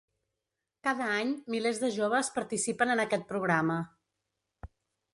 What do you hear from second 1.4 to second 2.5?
milers de joves